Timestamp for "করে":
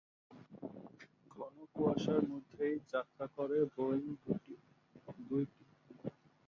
3.35-3.57